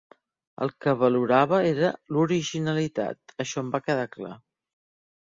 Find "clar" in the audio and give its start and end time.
4.21-4.37